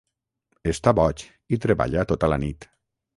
[0.71, 1.21] Està boig
[1.57, 2.67] i treballa tota la nit.